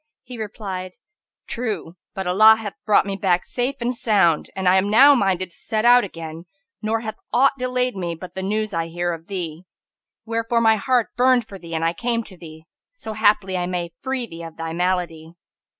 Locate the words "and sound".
3.81-4.49